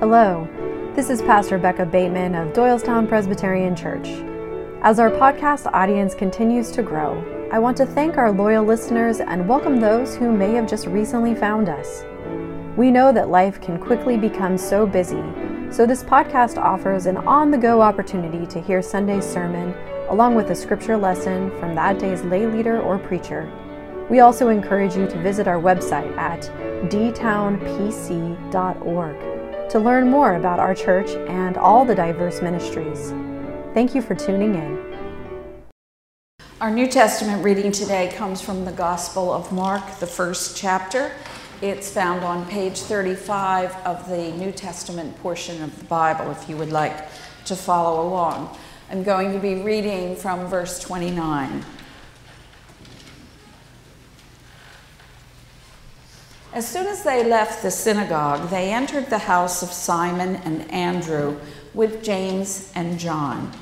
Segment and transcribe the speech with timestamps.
[0.00, 0.48] Hello,
[0.94, 4.06] this is Pastor Becca Bateman of Doylestown Presbyterian Church.
[4.80, 9.48] As our podcast audience continues to grow, I want to thank our loyal listeners and
[9.48, 12.04] welcome those who may have just recently found us.
[12.76, 15.24] We know that life can quickly become so busy,
[15.72, 19.74] so this podcast offers an on the go opportunity to hear Sunday's sermon
[20.10, 23.50] along with a scripture lesson from that day's lay leader or preacher.
[24.08, 26.42] We also encourage you to visit our website at
[26.88, 29.37] dtownpc.org
[29.70, 33.12] to learn more about our church and all the diverse ministries.
[33.74, 34.88] Thank you for tuning in.
[36.60, 41.12] Our New Testament reading today comes from the Gospel of Mark, the first chapter.
[41.60, 46.56] It's found on page 35 of the New Testament portion of the Bible, if you
[46.56, 47.08] would like
[47.44, 48.56] to follow along.
[48.90, 51.64] I'm going to be reading from verse 29.
[56.58, 61.38] As soon as they left the synagogue, they entered the house of Simon and Andrew
[61.72, 63.52] with James and John.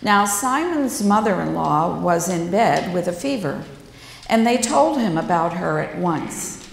[0.00, 3.62] Now, Simon's mother in law was in bed with a fever,
[4.30, 6.66] and they told him about her at once.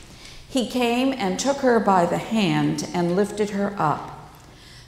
[0.47, 4.31] He came and took her by the hand and lifted her up.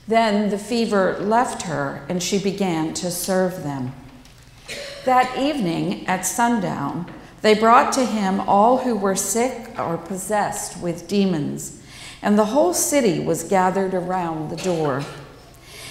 [0.07, 3.91] Then the fever left her, and she began to serve them.
[5.03, 11.07] That evening at sundown, they brought to him all who were sick or possessed with
[11.07, 11.81] demons,
[12.21, 15.03] and the whole city was gathered around the door.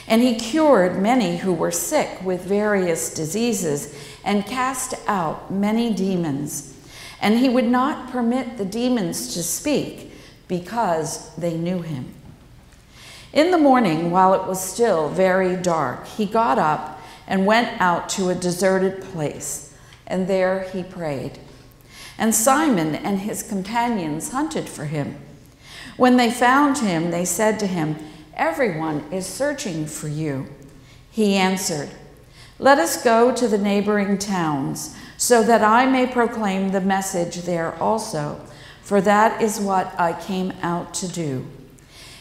[0.06, 6.74] And he cured many who were sick with various diseases and cast out many demons.
[7.20, 10.12] And he would not permit the demons to speak
[10.48, 12.12] because they knew him.
[13.32, 18.08] In the morning, while it was still very dark, he got up and went out
[18.10, 19.69] to a deserted place
[20.10, 21.38] and there he prayed.
[22.18, 25.16] And Simon and his companions hunted for him.
[25.96, 27.96] When they found him, they said to him,
[28.34, 30.46] Everyone is searching for you.
[31.10, 31.90] He answered,
[32.58, 37.74] Let us go to the neighboring towns, so that I may proclaim the message there
[37.82, 38.40] also,
[38.82, 41.46] for that is what I came out to do.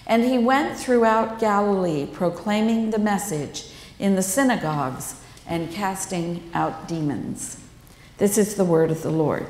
[0.06, 7.59] And he went throughout Galilee, proclaiming the message in the synagogues and casting out demons.
[8.19, 9.47] This is the word of the Lord.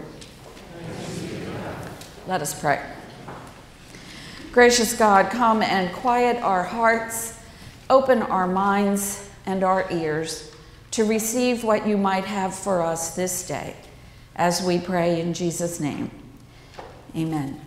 [2.27, 2.79] Let us pray.
[4.51, 7.39] Gracious God, come and quiet our hearts,
[7.89, 10.51] open our minds and our ears
[10.91, 13.75] to receive what you might have for us this day,
[14.35, 16.11] as we pray in Jesus' name.
[17.15, 17.59] Amen.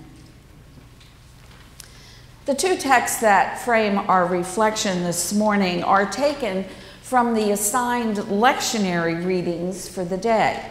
[2.44, 6.64] The two texts that frame our reflection this morning are taken
[7.02, 10.68] from the assigned lectionary readings for the day.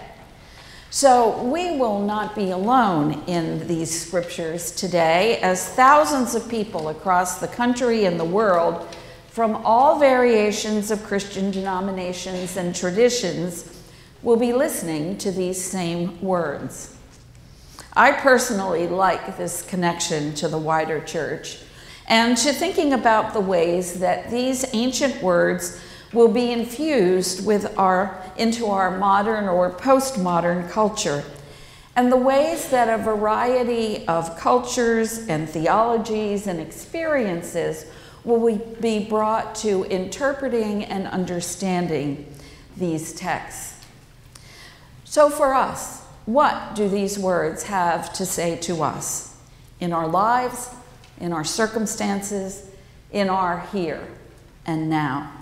[0.93, 7.39] So we will not be alone in these scriptures today, as thousands of people across
[7.39, 8.93] the country and the world
[9.29, 13.73] from all variations of Christian denominations and traditions
[14.21, 16.93] will be listening to these same words.
[17.93, 21.59] I personally like this connection to the wider church
[22.07, 25.79] and to thinking about the ways that these ancient words
[26.13, 31.23] will be infused with our, into our modern or postmodern culture,
[31.95, 37.85] and the ways that a variety of cultures and theologies and experiences
[38.23, 42.25] will be brought to interpreting and understanding
[42.77, 43.83] these texts.
[45.03, 49.35] So, for us, what do these words have to say to us
[49.79, 50.69] in our lives,
[51.19, 52.69] in our circumstances,
[53.11, 54.07] in our here
[54.65, 55.40] and now?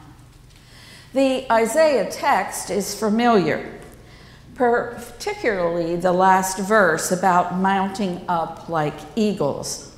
[1.11, 3.79] The Isaiah text is familiar,
[4.53, 9.91] particularly the last verse about mounting up like eagles.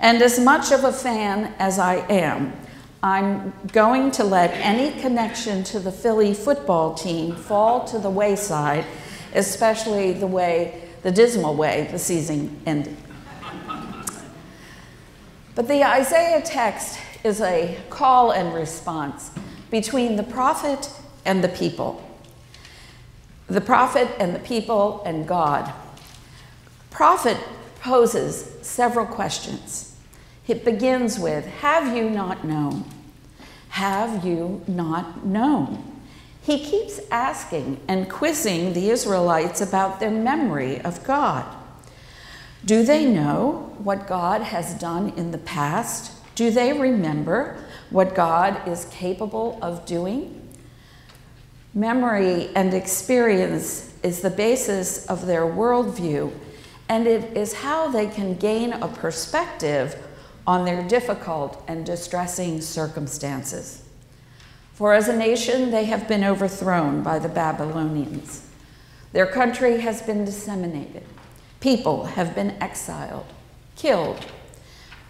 [0.00, 2.54] And as much of a fan as I am,
[3.02, 8.86] I'm going to let any connection to the Philly football team fall to the wayside,
[9.34, 12.96] especially the way, the dismal way the season ended.
[15.54, 19.32] But the Isaiah text is a call and response
[19.80, 20.88] between the prophet
[21.26, 22.02] and the people.
[23.46, 25.70] The prophet and the people and God.
[26.90, 27.36] Prophet
[27.82, 29.94] poses several questions.
[30.48, 32.86] It begins with Have you not known?
[33.68, 35.84] Have you not known?
[36.40, 41.44] He keeps asking and quizzing the Israelites about their memory of God.
[42.64, 46.12] Do they know what God has done in the past?
[46.34, 50.48] Do they remember what God is capable of doing.
[51.74, 56.32] Memory and experience is the basis of their worldview,
[56.88, 59.96] and it is how they can gain a perspective
[60.46, 63.82] on their difficult and distressing circumstances.
[64.74, 68.46] For as a nation, they have been overthrown by the Babylonians.
[69.12, 71.02] Their country has been disseminated.
[71.60, 73.26] People have been exiled,
[73.74, 74.24] killed.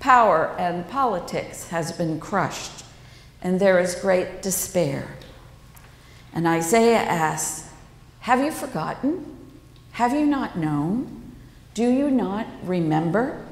[0.00, 2.84] Power and politics has been crushed,
[3.42, 5.16] and there is great despair.
[6.32, 7.70] And Isaiah asks,
[8.20, 9.36] Have you forgotten?
[9.92, 11.32] Have you not known?
[11.74, 13.44] Do you not remember?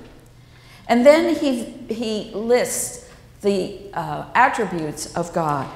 [0.87, 5.71] And then he, he lists the uh, attributes of God.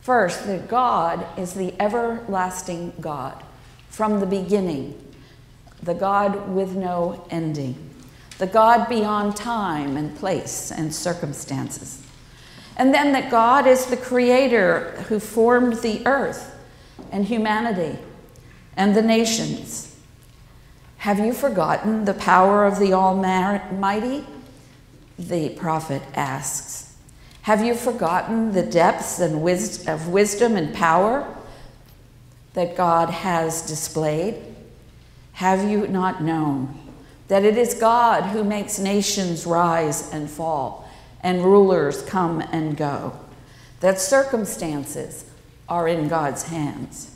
[0.00, 3.42] First, that God is the everlasting God
[3.88, 5.00] from the beginning,
[5.82, 7.89] the God with no ending,
[8.40, 12.02] the God beyond time and place and circumstances.
[12.74, 16.58] And then that God is the creator who formed the earth
[17.12, 17.98] and humanity
[18.78, 19.94] and the nations.
[20.96, 24.24] Have you forgotten the power of the Almighty?
[25.18, 26.96] The prophet asks.
[27.42, 31.26] Have you forgotten the depths and wis- of wisdom and power
[32.54, 34.42] that God has displayed?
[35.32, 36.79] Have you not known
[37.30, 40.90] that it is God who makes nations rise and fall
[41.22, 43.16] and rulers come and go?
[43.78, 45.24] That circumstances
[45.68, 47.14] are in God's hands.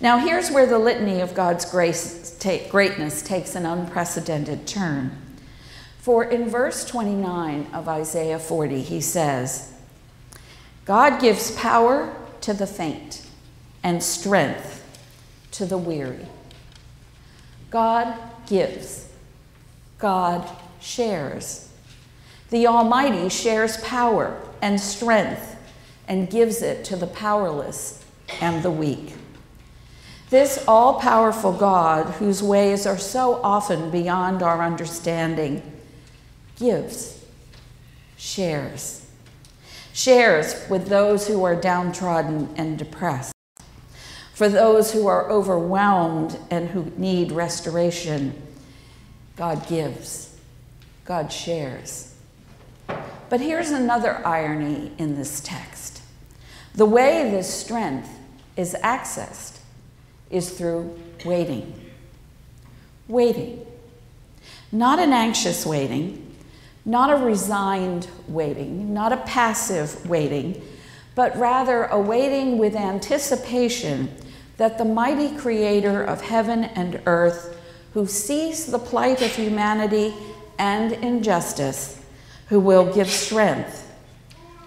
[0.00, 5.18] Now, here's where the litany of God's grace, take, greatness takes an unprecedented turn.
[5.98, 9.74] For in verse 29 of Isaiah 40, he says,
[10.84, 13.26] God gives power to the faint
[13.82, 14.84] and strength
[15.50, 16.28] to the weary.
[17.70, 19.08] God gives,
[19.98, 20.48] God
[20.80, 21.68] shares.
[22.50, 25.56] The Almighty shares power and strength
[26.08, 28.04] and gives it to the powerless
[28.40, 29.14] and the weak.
[30.30, 35.62] This all powerful God, whose ways are so often beyond our understanding,
[36.58, 37.24] gives,
[38.16, 39.06] shares,
[39.92, 43.35] shares with those who are downtrodden and depressed,
[44.36, 48.34] for those who are overwhelmed and who need restoration.
[49.34, 50.36] God gives,
[51.06, 52.14] God shares.
[52.86, 56.02] But here's another irony in this text
[56.74, 58.10] the way this strength
[58.58, 59.60] is accessed
[60.28, 61.72] is through waiting.
[63.08, 63.66] Waiting.
[64.70, 66.36] Not an anxious waiting,
[66.84, 70.62] not a resigned waiting, not a passive waiting,
[71.14, 74.14] but rather a waiting with anticipation
[74.56, 77.58] that the mighty creator of heaven and earth,
[77.92, 80.14] who sees the plight of humanity
[80.58, 82.02] and injustice,
[82.48, 83.90] who will give strength,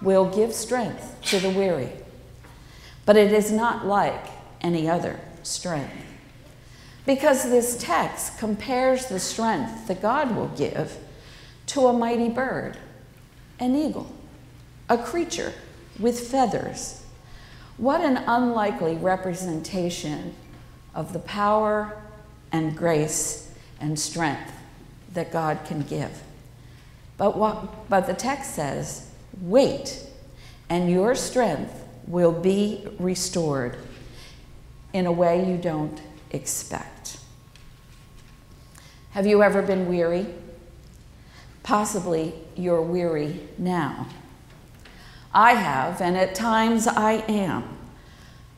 [0.02, 1.92] will give strength to the weary.
[3.06, 4.26] But it is not like
[4.62, 5.94] any other strength.
[7.06, 10.98] Because this text compares the strength that God will give
[11.68, 12.78] to a mighty bird,
[13.60, 14.12] an eagle,
[14.88, 15.54] a creature
[16.00, 16.99] with feathers.
[17.80, 20.36] What an unlikely representation
[20.94, 21.96] of the power
[22.52, 24.52] and grace and strength
[25.14, 26.22] that God can give.
[27.18, 29.10] But, what, but the text says,
[29.40, 30.04] wait,
[30.70, 31.74] and your strength
[32.06, 33.78] will be restored
[34.92, 36.02] in a way you don't
[36.32, 37.18] expect.
[39.12, 40.28] Have you ever been weary?
[41.64, 44.06] Possibly you're weary now.
[45.34, 47.78] I have, and at times I am,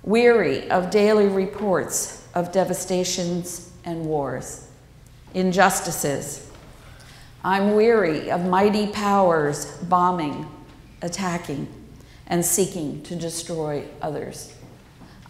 [0.03, 4.67] weary of daily reports of devastations and wars,
[5.33, 6.49] injustices.
[7.43, 10.47] I'm weary of mighty powers bombing,
[11.01, 11.67] attacking,
[12.27, 14.53] and seeking to destroy others.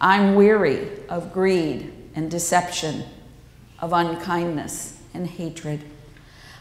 [0.00, 3.04] I'm weary of greed and deception,
[3.80, 5.82] of unkindness and hatred.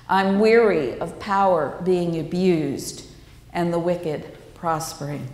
[0.10, 3.06] I'm weary of power being abused
[3.54, 5.28] and the wicked prospering.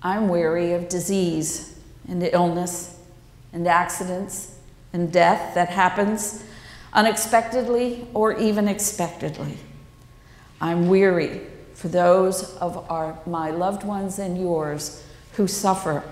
[0.00, 1.76] I'm weary of disease
[2.08, 2.96] and illness
[3.52, 4.54] and accidents
[4.92, 6.44] and death that happens
[6.92, 9.58] unexpectedly or even expectedly.
[10.60, 11.40] I'm weary
[11.74, 16.04] for those of our, my loved ones and yours who suffer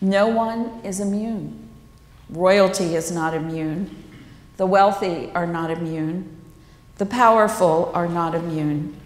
[0.00, 1.68] no one is immune.
[2.28, 4.04] Royalty is not immune.
[4.56, 6.40] The wealthy are not immune.
[6.98, 8.99] The powerful are not immune.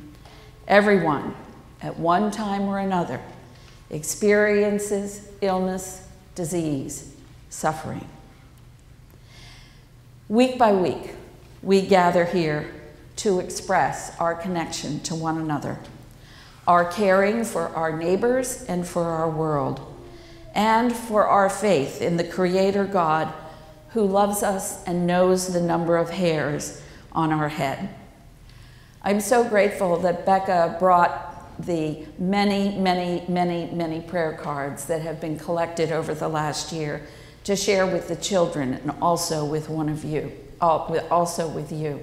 [0.66, 1.34] Everyone,
[1.82, 3.20] at one time or another,
[3.90, 7.14] experiences illness, disease,
[7.50, 8.08] suffering.
[10.28, 11.14] Week by week,
[11.62, 12.72] we gather here
[13.16, 15.78] to express our connection to one another,
[16.66, 19.94] our caring for our neighbors and for our world
[20.54, 23.32] and for our faith in the Creator God
[23.90, 27.90] who loves us and knows the number of hairs on our head.
[29.06, 35.20] I'm so grateful that Becca brought the many, many, many, many prayer cards that have
[35.20, 37.02] been collected over the last year
[37.44, 42.02] to share with the children and also with one of you, also with you.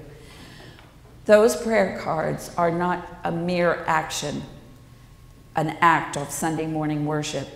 [1.24, 4.42] Those prayer cards are not a mere action,
[5.56, 7.48] an act of Sunday morning worship,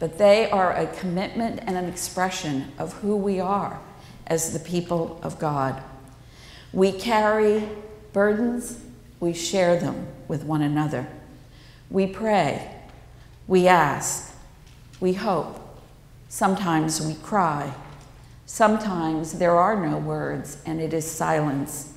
[0.00, 3.80] but they are a commitment and an expression of who we are
[4.26, 5.80] as the people of God.
[6.72, 7.68] We carry
[8.12, 8.84] burdens,
[9.20, 11.08] we share them with one another.
[11.90, 12.70] We pray,
[13.46, 14.34] we ask,
[15.00, 15.64] we hope.
[16.28, 17.72] Sometimes we cry.
[18.46, 21.94] Sometimes there are no words and it is silence.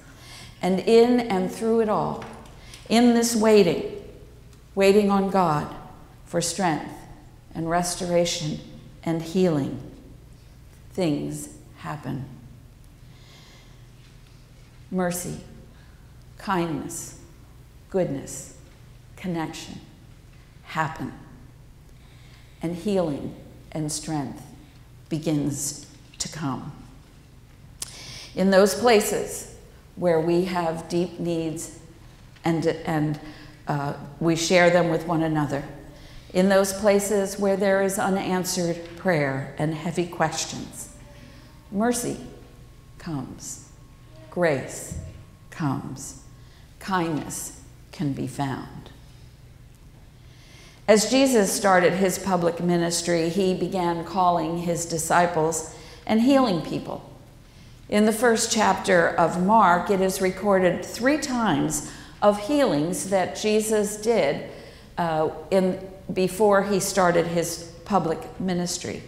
[0.61, 2.23] And in and through it all,
[2.89, 4.03] in this waiting,
[4.75, 5.73] waiting on God
[6.25, 6.93] for strength
[7.53, 8.59] and restoration
[9.03, 9.81] and healing,
[10.91, 12.25] things happen.
[14.91, 15.37] Mercy,
[16.41, 17.19] kindness,
[17.89, 18.57] goodness,
[19.15, 19.79] connection
[20.63, 21.13] happen.
[22.61, 23.35] And healing
[23.71, 24.43] and strength
[25.09, 25.85] begins
[26.17, 26.71] to come.
[28.35, 29.55] In those places
[29.95, 31.77] where we have deep needs
[32.43, 33.19] and, and
[33.67, 35.63] uh, we share them with one another,
[36.33, 40.95] in those places where there is unanswered prayer and heavy questions,
[41.71, 42.17] mercy
[42.97, 43.69] comes,
[44.29, 44.97] grace
[45.49, 46.23] comes,
[46.81, 47.61] kindness
[47.91, 48.89] can be found.
[50.87, 55.73] As Jesus started his public ministry, he began calling his disciples
[56.05, 57.07] and healing people.
[57.87, 63.97] In the first chapter of Mark, it is recorded three times of healings that Jesus
[63.97, 64.49] did
[64.97, 65.79] uh, in,
[66.11, 69.03] before he started his public ministry.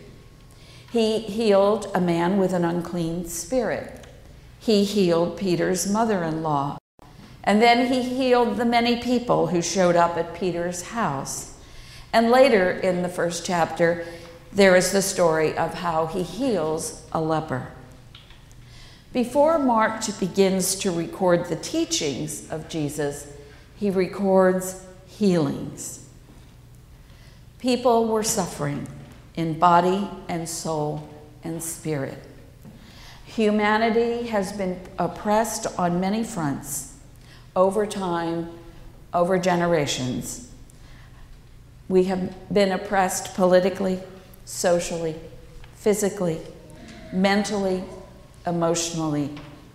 [0.91, 4.05] He healed a man with an unclean spirit.
[4.59, 6.77] He healed Peter's mother in law.
[7.43, 11.53] And then he healed the many people who showed up at Peter's house.
[12.13, 14.05] And later in the first chapter,
[14.51, 17.69] there is the story of how he heals a leper.
[19.11, 23.27] Before Mark begins to record the teachings of Jesus,
[23.75, 26.07] he records healings.
[27.59, 28.87] People were suffering
[29.35, 31.09] in body and soul
[31.43, 32.17] and spirit.
[33.25, 36.92] Humanity has been oppressed on many fronts
[37.55, 38.49] over time,
[39.13, 40.51] over generations.
[41.87, 43.99] We have been oppressed politically,
[44.45, 45.15] socially,
[45.75, 46.39] physically,
[47.11, 47.83] mentally,
[48.45, 49.29] emotionally,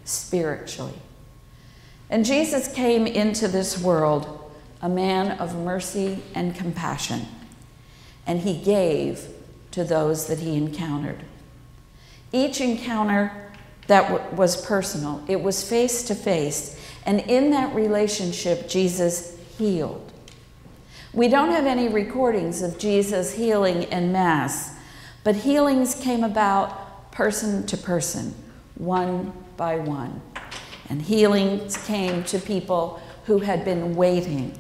[0.05, 0.95] spiritually.
[2.11, 4.35] And Jesus came into this world
[4.81, 7.27] a man of mercy and compassion,
[8.27, 9.29] and he gave
[9.73, 11.25] to those that he encountered.
[12.33, 13.33] Each encounter
[13.87, 16.79] that was personal, it was face to face,
[17.09, 20.13] and in that relationship, Jesus healed.
[21.15, 24.77] We don't have any recordings of Jesus healing in Mass,
[25.25, 28.35] but healings came about person to person,
[28.75, 30.21] one by one.
[30.91, 34.59] And healings came to people who had been waiting,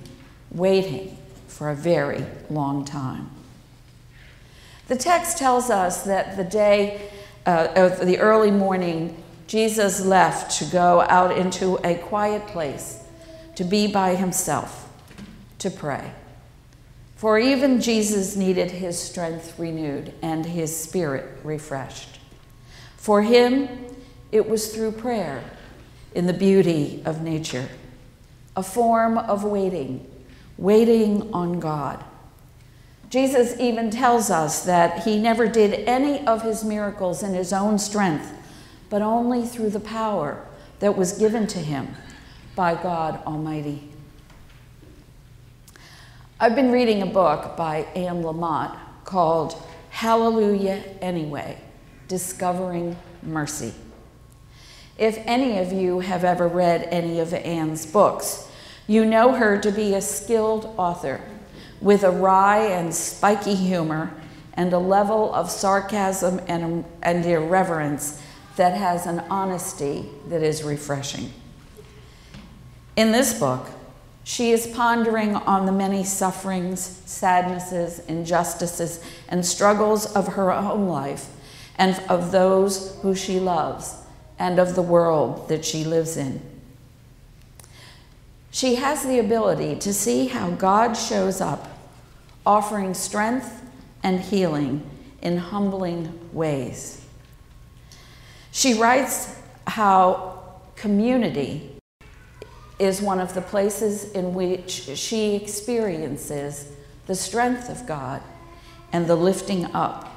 [0.50, 3.30] waiting for a very long time.
[4.86, 7.10] The text tells us that the day
[7.44, 13.02] uh, of the early morning, Jesus left to go out into a quiet place
[13.56, 14.88] to be by himself,
[15.58, 16.12] to pray.
[17.16, 22.20] For even Jesus needed his strength renewed and his spirit refreshed.
[22.96, 23.86] For him,
[24.30, 25.42] it was through prayer
[26.14, 27.68] in the beauty of nature,
[28.54, 30.06] a form of waiting,
[30.58, 32.04] waiting on God.
[33.08, 37.78] Jesus even tells us that he never did any of his miracles in his own
[37.78, 38.30] strength,
[38.90, 40.46] but only through the power
[40.80, 41.94] that was given to him
[42.54, 43.88] by God Almighty.
[46.40, 51.60] I've been reading a book by Anne Lamott called Hallelujah Anyway
[52.06, 53.74] Discovering Mercy.
[54.96, 58.50] If any of you have ever read any of Anne's books,
[58.86, 61.20] you know her to be a skilled author
[61.80, 64.12] with a wry and spiky humor
[64.54, 68.20] and a level of sarcasm and, and irreverence
[68.58, 71.32] that has an honesty that is refreshing.
[72.96, 73.68] In this book,
[74.24, 81.28] she is pondering on the many sufferings, sadnesses, injustices, and struggles of her own life
[81.78, 83.94] and of those who she loves
[84.40, 86.42] and of the world that she lives in.
[88.50, 91.78] She has the ability to see how God shows up,
[92.44, 93.62] offering strength
[94.02, 94.84] and healing
[95.22, 97.04] in humbling ways.
[98.50, 99.36] She writes
[99.66, 101.78] how community
[102.78, 106.72] is one of the places in which she experiences
[107.06, 108.22] the strength of God
[108.92, 110.12] and the lifting up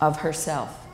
[0.00, 0.86] of herself.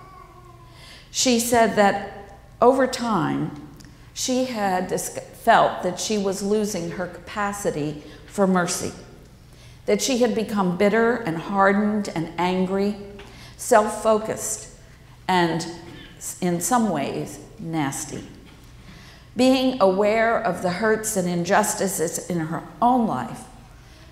[1.11, 3.69] She said that over time,
[4.15, 8.93] she had felt that she was losing her capacity for mercy,
[9.87, 12.97] that she had become bitter and hardened and angry,
[13.57, 14.69] self focused,
[15.29, 15.67] and
[16.41, 18.25] in some ways, nasty.
[19.37, 23.45] Being aware of the hurts and injustices in her own life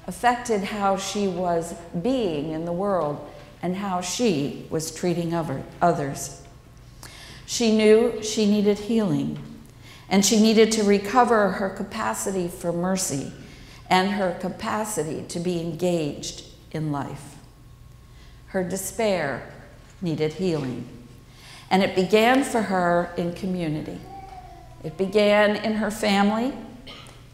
[0.07, 3.31] affected how she was being in the world
[3.63, 5.33] and how she was treating
[5.81, 6.43] others.
[7.47, 9.39] She knew she needed healing,
[10.11, 13.33] and she needed to recover her capacity for mercy
[13.89, 17.37] and her capacity to be engaged in life.
[18.49, 19.51] Her despair
[20.03, 20.87] needed healing,
[21.75, 23.99] and it began for her in community.
[24.85, 26.52] It began in her family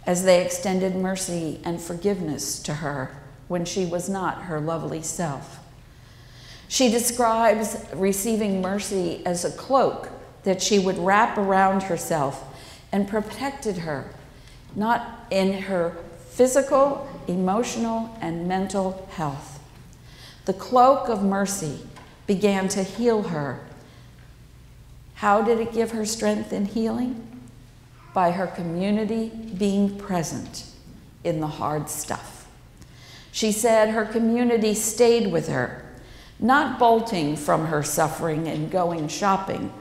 [0.07, 3.15] as they extended mercy and forgiveness to her
[3.49, 5.61] when she was not her lovely self.
[6.69, 10.09] She describes receiving mercy as a cloak
[10.45, 12.43] that she would wrap around herself
[12.93, 14.11] and protected her,
[14.75, 15.99] not in her
[16.31, 19.61] physical, emotional, and mental health.
[20.47, 21.81] The cloak of mercy
[22.27, 23.61] began to heal her.
[25.21, 27.31] How did it give her strength and healing?
[28.13, 30.65] by her community being present
[31.23, 32.49] in the hard stuff.
[33.33, 35.85] She said her community stayed with her,
[36.39, 39.73] not bolting from her suffering and going shopping,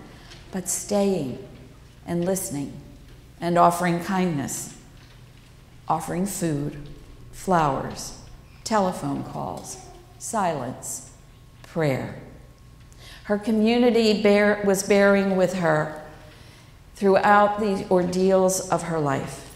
[0.51, 1.43] but staying
[2.05, 2.73] and listening
[3.41, 4.75] and offering kindness,
[5.87, 6.75] offering food,
[7.31, 8.19] flowers,
[8.63, 9.77] telephone calls,
[10.19, 11.11] silence,
[11.63, 12.21] prayer.
[13.29, 16.01] Her community bear, was bearing with her
[16.95, 19.53] throughout the ordeals of her life.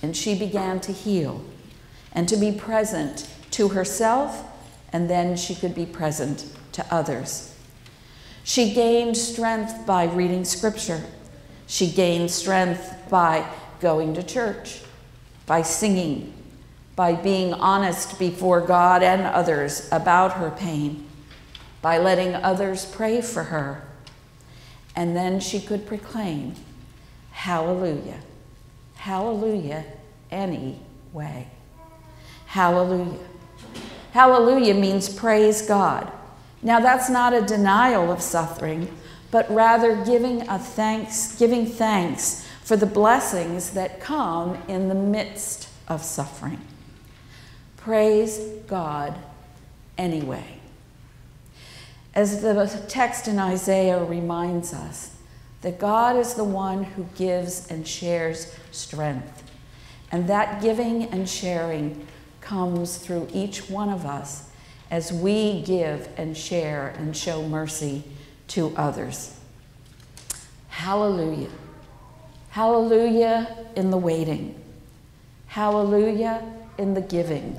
[0.00, 1.44] And she began to heal
[2.14, 4.42] and to be present to herself,
[4.94, 7.54] and then she could be present to others.
[8.44, 11.04] She gained strength by reading scripture.
[11.66, 13.46] She gained strength by
[13.80, 14.80] going to church,
[15.44, 16.32] by singing,
[16.96, 21.06] by being honest before God and others about her pain,
[21.82, 23.84] by letting others pray for her.
[24.96, 26.54] And then she could proclaim
[27.32, 28.20] Hallelujah.
[28.94, 29.84] Hallelujah
[30.30, 31.48] anyway.
[32.46, 33.18] Hallelujah.
[34.12, 36.10] Hallelujah means praise God.
[36.62, 38.96] Now that's not a denial of suffering,
[39.32, 45.68] but rather giving a thanks, giving thanks for the blessings that come in the midst
[45.88, 46.60] of suffering.
[47.76, 49.18] Praise God
[49.98, 50.61] anyway.
[52.14, 55.12] As the text in Isaiah reminds us,
[55.62, 59.42] that God is the one who gives and shares strength.
[60.10, 62.06] And that giving and sharing
[62.40, 64.50] comes through each one of us
[64.90, 68.04] as we give and share and show mercy
[68.48, 69.38] to others.
[70.68, 71.48] Hallelujah.
[72.50, 74.60] Hallelujah in the waiting.
[75.46, 76.42] Hallelujah
[76.76, 77.58] in the giving.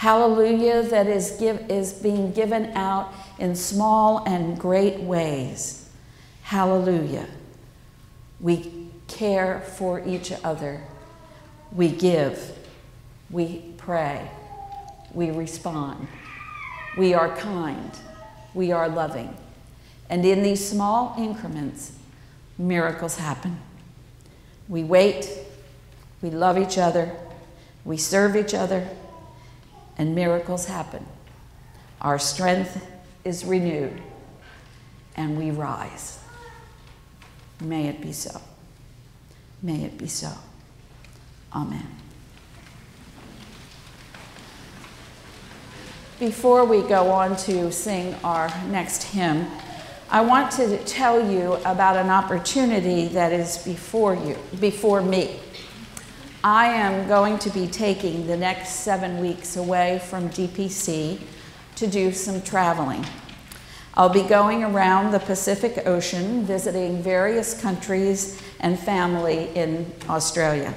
[0.00, 5.80] Hallelujah that is, give, is being given out in small and great ways
[6.50, 7.28] Hallelujah.
[8.40, 10.82] We care for each other.
[11.70, 12.58] We give.
[13.30, 14.28] We pray.
[15.14, 16.08] We respond.
[16.98, 17.92] We are kind.
[18.52, 19.36] We are loving.
[20.08, 21.92] And in these small increments,
[22.58, 23.60] miracles happen.
[24.68, 25.30] We wait.
[26.20, 27.14] We love each other.
[27.84, 28.88] We serve each other.
[30.00, 31.04] And miracles happen.
[32.00, 32.82] Our strength
[33.22, 34.00] is renewed.
[35.14, 36.18] And we rise.
[37.60, 38.40] May it be so.
[39.62, 40.32] May it be so.
[41.54, 41.86] Amen.
[46.18, 49.48] Before we go on to sing our next hymn,
[50.08, 55.38] I want to tell you about an opportunity that is before you, before me.
[56.42, 61.20] I am going to be taking the next seven weeks away from DPC
[61.76, 63.04] to do some traveling.
[63.92, 70.72] I'll be going around the Pacific Ocean visiting various countries and family in Australia.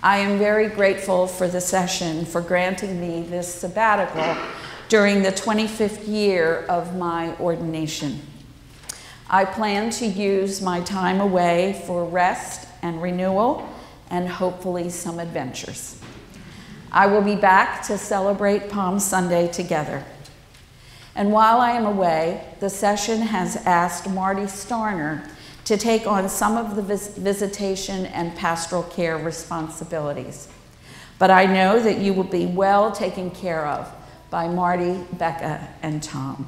[0.00, 4.36] I am very grateful for the session for granting me this sabbatical
[4.88, 8.20] during the 25th year of my ordination.
[9.28, 13.68] I plan to use my time away for rest and renewal
[14.14, 16.00] and hopefully some adventures.
[16.92, 20.04] I will be back to celebrate Palm Sunday together.
[21.16, 25.28] And while I am away, the session has asked Marty Starner
[25.64, 30.46] to take on some of the vis- visitation and pastoral care responsibilities.
[31.18, 33.92] But I know that you will be well taken care of
[34.30, 36.46] by Marty, Becca, and Tom.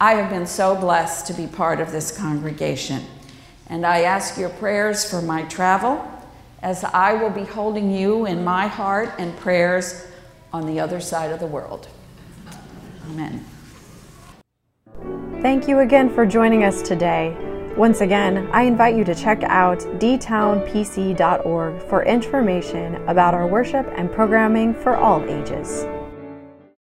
[0.00, 3.04] I have been so blessed to be part of this congregation,
[3.68, 6.10] and I ask your prayers for my travel
[6.64, 10.06] as I will be holding you in my heart and prayers
[10.50, 11.88] on the other side of the world.
[13.10, 13.44] Amen.
[15.42, 17.36] Thank you again for joining us today.
[17.76, 24.10] Once again, I invite you to check out dtownpc.org for information about our worship and
[24.10, 25.84] programming for all ages.